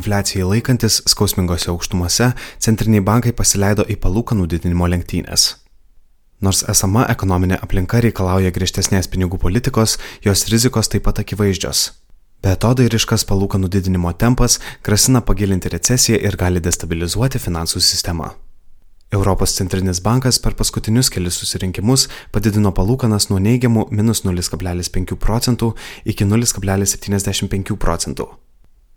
[0.00, 5.44] Infliacijai laikantis skausmingose aukštumose, centriniai bankai pasileido į palūkanų didinimo lenktynės.
[6.40, 11.90] Nors esama ekonominė aplinka reikalauja griežtesnės pinigų politikos, jos rizikos taip pat akivaizdžios.
[12.40, 18.32] Betodairiškas palūkanų didinimo tempas grasina pagilinti recesiją ir gali destabilizuoti finansų sistemą.
[19.10, 25.72] Europos centrinis bankas per paskutinius kelius susirinkimus padidino palūkanas nuo neigiamų minus 0,5 procentų
[26.04, 28.28] iki 0,75 procentų.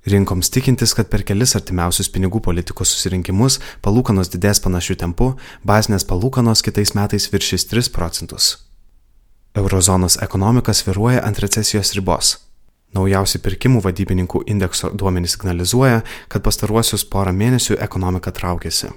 [0.06, 5.30] Rinkoms tikintis, kad per kelis artimiausius pinigų politikos susirinkimus palūkanos didės panašių tempų,
[5.66, 8.58] bazinės palūkanos kitais metais viršys 3 procentus.
[9.56, 12.36] Eurozonos ekonomika sviruoja ant recesijos ribos.
[12.94, 18.92] Naujausi pirkimų vadybininkų indekso duomenys signalizuoja, kad pastaruosius porą mėnesių ekonomika traukėsi.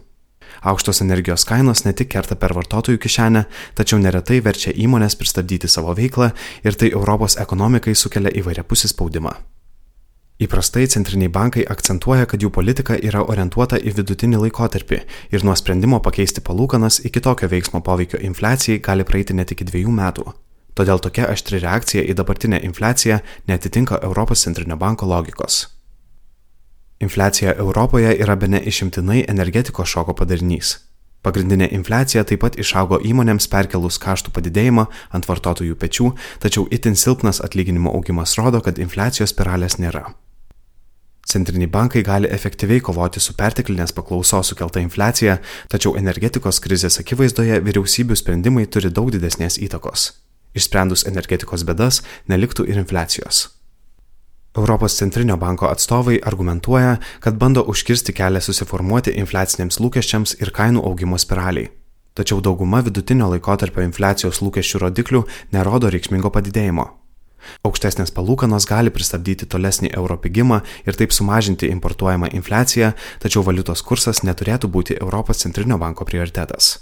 [0.63, 5.95] Aukštos energijos kainos ne tik kerta per vartotojų kišenę, tačiau neretai verčia įmonės pristabdyti savo
[5.95, 6.33] veiklą
[6.65, 9.35] ir tai Europos ekonomikai sukelia įvairiapusį spaudimą.
[10.37, 14.99] Įprastai centriniai bankai akcentuoja, kad jų politika yra orientuota į vidutinį laikotarpį
[15.33, 19.95] ir nuo sprendimo pakeisti palūkanas iki tokio veiksmo poveikio infliacijai gali praeiti net iki dviejų
[19.97, 20.27] metų.
[20.77, 25.76] Todėl tokia aštri reakcija į dabartinę infliaciją netitinka Europos centrinio banko logikos.
[27.01, 30.79] Infliacija Europoje yra bene išimtinai energetikos šoko padarinys.
[31.27, 34.87] Pagrindinė infliacija taip pat išaugo įmonėms perkelus kaštų padidėjimą
[35.17, 40.07] ant vartotojų pečių, tačiau itin silpnas atlyginimo augimas rodo, kad infliacijos spiralės nėra.
[41.27, 48.17] Centriniai bankai gali efektyviai kovoti su perteklinės paklausos sukelta infliacija, tačiau energetikos krizės akivaizdoje vyriausybių
[48.23, 50.13] sprendimai turi daug didesnės įtakos.
[50.57, 53.56] Išsprendus energetikos bedas, neliktų ir infliacijos.
[54.57, 61.19] Europos centrinio banko atstovai argumentuoja, kad bando užkirsti kelią susiformuoti infliaciniams lūkesčiams ir kainų augimo
[61.21, 61.69] spiraliai.
[62.17, 66.89] Tačiau dauguma vidutinio laikotarpio infliacijos lūkesčių rodiklių nerodo reikšmingo padidėjimo.
[67.69, 74.25] Aukštesnės palūkanos gali pristabdyti tolesnį euro pigimą ir taip sumažinti importuojamą infliaciją, tačiau valiutos kursas
[74.25, 76.79] neturėtų būti Europos centrinio banko prioritetas.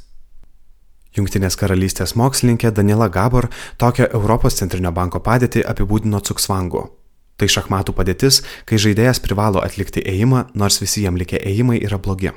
[1.15, 6.89] Junktinės karalystės mokslininkė Daniela Gabor tokią Europos centrinio banko padėtį apibūdino cuksvangu.
[7.37, 12.33] Tai šachmatų padėtis, kai žaidėjas privalo atlikti ėjimą, nors visi jam likę ėjimai yra blogi.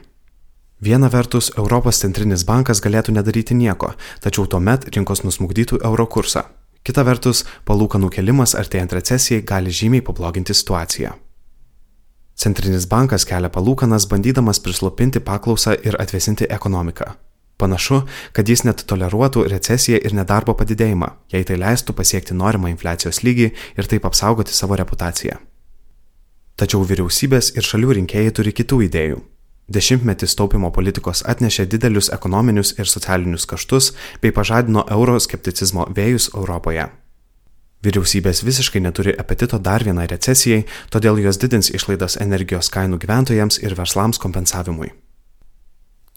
[0.82, 6.46] Viena vertus, Europos centrinis bankas galėtų nedaryti nieko, tačiau tuomet rinkos nusmugdytų euro kursą,
[6.88, 11.10] Kita vertus, palūkanų kelimas artėjant recesijai gali žymiai pabloginti situaciją.
[12.40, 17.10] Centrinis bankas kelia palūkanas bandydamas prislopinti paklausą ir atvesinti ekonomiką.
[17.58, 18.04] Panašu,
[18.38, 23.48] kad jis net toleruotų recesiją ir nedarbo padidėjimą, jei tai leistų pasiekti norimą infliacijos lygį
[23.78, 25.40] ir taip apsaugoti savo reputaciją.
[26.58, 29.18] Tačiau vyriausybės ir šalių rinkėjai turi kitų idėjų.
[29.74, 33.90] Dešimtmetis taupimo politikos atnešė didelius ekonominius ir socialinius kaštus
[34.22, 36.86] bei pažadino euroskepticizmo vėjus Europoje.
[37.86, 40.64] Vyriausybės visiškai neturi apetito dar vienai recesijai,
[40.94, 44.94] todėl jos didins išlaidas energijos kainų gyventojams ir verslams kompensavimui.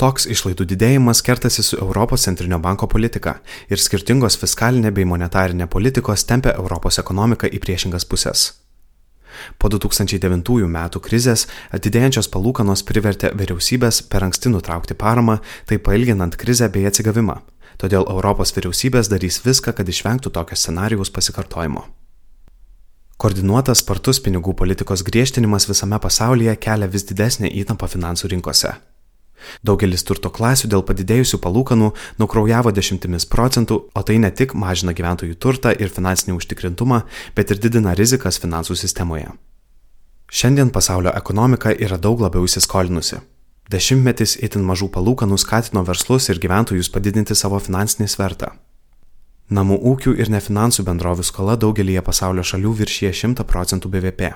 [0.00, 3.34] Toks išlaidų didėjimas kertasi su Europos centrinio banko politika
[3.68, 8.44] ir skirtingos fiskalinė bei monetarinė politikos tempia Europos ekonomiką į priešingas puses.
[9.60, 11.44] Po 2009 metų krizės
[11.76, 15.36] atidėjančios palūkanos privertė vyriausybės per anksti nutraukti paramą,
[15.68, 17.36] tai pailginant krizę bei atsigavimą.
[17.76, 21.84] Todėl Europos vyriausybės darys viską, kad išvengtų tokio scenarijaus pasikartojimo.
[23.20, 28.72] Koordinuotas spartus pinigų politikos griežtinimas visame pasaulyje kelia vis didesnę įtampą finansų rinkose.
[29.66, 31.90] Daugelis turto klasių dėl padidėjusių palūkanų
[32.22, 37.02] nukraujavo dešimtimis procentų, o tai ne tik mažina gyventojų turtą ir finansinį užtikrintumą,
[37.36, 39.30] bet ir didina rizikas finansų sistemoje.
[40.30, 43.18] Šiandien pasaulio ekonomika yra daug labiau įsiskolinusi.
[43.70, 48.52] Dešimtmetis itin mažų palūkanų skatino verslus ir gyventojus padidinti savo finansinį svertą.
[49.50, 54.30] Namų ūkių ir nefinansų bendrovių skola daugelįje pasaulio šalių viršyje 100 procentų BVP.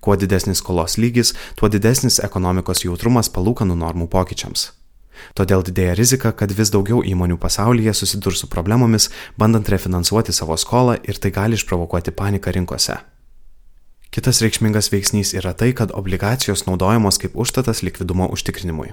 [0.00, 4.70] Kuo didesnis skolos lygis, tuo didesnis ekonomikos jautrumas palūkanų normų pokyčiams.
[5.38, 9.08] Todėl didėja rizika, kad vis daugiau įmonių pasaulyje susidurs su problemomis,
[9.38, 12.98] bandant refinansuoti savo skolą ir tai gali išprovokuoti paniką rinkose.
[14.14, 18.92] Kitas reikšmingas veiksnys yra tai, kad obligacijos naudojamos kaip užtatas likvidumo užtikrinimui.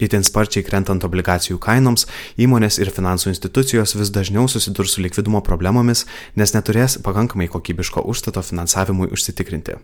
[0.00, 2.06] Įtin sparčiai krentant obligacijų kainoms,
[2.40, 6.06] įmonės ir finansų institucijos vis dažniau susidurs su likvidumo problemomis,
[6.40, 9.76] nes neturės pakankamai kokybiško užstato finansavimui užsitikrinti.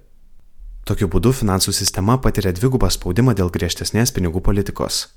[0.87, 5.09] Tokiu būdu finansų sistema patiria dvigubą spaudimą dėl griežtesnės pinigų politikos.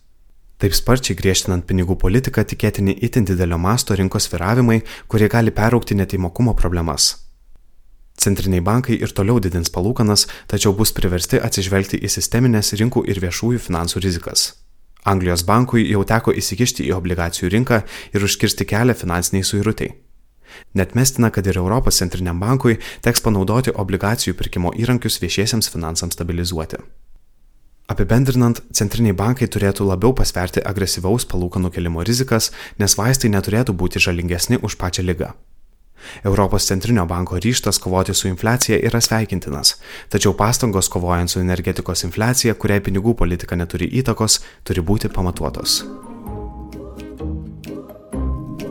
[0.59, 6.55] Taip sparčiai griežtinant pinigų politiką tikėtini itin didelio masto rinkos viravimai, kurie gali peraukti neteimokumo
[6.57, 7.11] problemas.
[8.19, 13.61] Centriniai bankai ir toliau didins palūkanas, tačiau bus priversti atsižvelgti į sisteminės rinkų ir viešųjų
[13.69, 14.49] finansų rizikas.
[15.05, 17.83] Anglijos bankui jau teko įsikišti į obligacijų rinką
[18.17, 19.93] ir užkirsti kelią finansiniai suirutei.
[20.73, 26.81] Netmestina, kad ir Europos centriniam bankui teks panaudoti obligacijų pirkimo įrankius viešiesiems finansams stabilizuoti.
[27.89, 34.61] Apibendrinant, centriniai bankai turėtų labiau pasverti agresyvaus palūkanų kelimo rizikas, nes vaistai neturėtų būti žalingesni
[34.61, 35.31] už pačią lygą.
[36.23, 39.75] Europos centrinio banko ryštas kovoti su infliacija yra sveikintinas,
[40.09, 45.81] tačiau pastangos kovojant su energetikos infliacija, kuriai pinigų politika neturi įtakos, turi būti pamatuotos.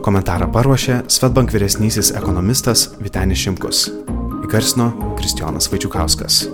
[0.09, 3.83] Komentarą paruošė Svetbank vyresnysis ekonomistas Vitenis Šimkus.
[4.47, 4.89] Įgarsino
[5.19, 6.47] Kristijonas Vaidžiukauskas.